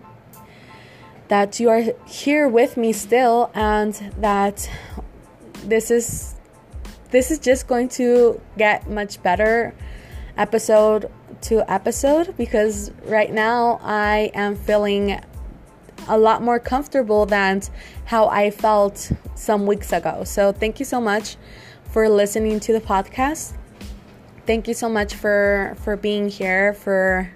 that 1.29 1.59
you 1.61 1.69
are 1.69 1.83
here 2.07 2.49
with 2.49 2.77
me 2.77 2.93
still 2.93 3.51
and 3.55 3.93
that 4.19 4.71
this 5.65 5.91
is 5.91 6.37
this 7.11 7.31
is 7.31 7.39
just 7.39 7.67
going 7.67 7.89
to 7.89 8.41
get 8.57 8.89
much 8.89 9.23
better 9.23 9.75
episode 10.37 11.11
to 11.47 11.63
episode 11.71 12.37
because 12.37 12.91
right 13.05 13.33
now 13.33 13.79
I 13.83 14.33
am 14.35 14.57
feeling 14.57 15.21
a 16.09 16.19
lot 16.19 16.43
more 16.43 16.59
comfortable 16.59 17.25
than 17.25 17.63
how 18.05 18.27
I 18.27 18.51
felt 18.51 19.13
some 19.37 19.65
weeks 19.65 19.93
ago. 19.93 20.25
So, 20.25 20.51
thank 20.51 20.81
you 20.81 20.85
so 20.85 21.01
much 21.01 21.37
for 21.93 22.09
listening 22.09 22.59
to 22.61 22.73
the 22.73 22.81
podcast. 22.81 23.55
Thank 24.45 24.67
you 24.67 24.75
so 24.75 24.89
much 24.89 25.15
for 25.15 25.77
for 25.83 25.97
being 25.97 26.29
here 26.29 26.75
for 26.75 27.31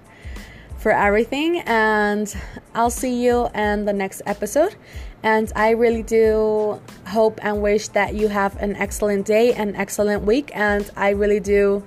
for 0.76 0.90
everything. 0.90 1.60
And 1.60 2.34
I'll 2.74 2.90
see 2.90 3.22
you 3.24 3.48
in 3.54 3.84
the 3.84 3.92
next 3.92 4.22
episode. 4.26 4.74
And 5.22 5.52
I 5.54 5.70
really 5.70 6.02
do 6.02 6.80
hope 7.06 7.38
and 7.42 7.62
wish 7.62 7.88
that 7.88 8.14
you 8.14 8.26
have 8.28 8.56
an 8.56 8.74
excellent 8.74 9.26
day, 9.26 9.52
an 9.52 9.76
excellent 9.76 10.24
week. 10.24 10.50
And 10.54 10.90
I 10.96 11.10
really 11.10 11.40
do. 11.40 11.84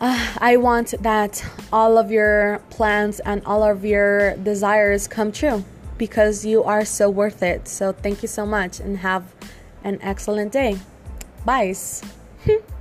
Uh, 0.00 0.34
I 0.38 0.56
want 0.56 0.94
that 1.00 1.44
all 1.72 1.98
of 1.98 2.12
your 2.12 2.60
plans 2.70 3.18
and 3.20 3.44
all 3.44 3.64
of 3.64 3.84
your 3.84 4.36
desires 4.36 5.08
come 5.08 5.32
true 5.32 5.64
because 5.96 6.44
you 6.44 6.62
are 6.62 6.84
so 6.84 7.10
worth 7.10 7.42
it. 7.42 7.66
So, 7.66 7.92
thank 7.92 8.22
you 8.22 8.28
so 8.28 8.46
much 8.46 8.78
and 8.78 8.98
have 8.98 9.34
an 9.82 9.98
excellent 10.00 10.52
day. 10.52 10.78
Bye. 11.44 11.74